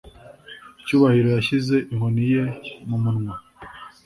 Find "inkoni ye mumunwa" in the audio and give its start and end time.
1.91-3.33